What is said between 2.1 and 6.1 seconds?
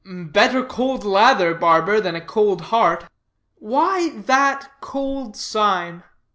a cold heart. Why that cold sign?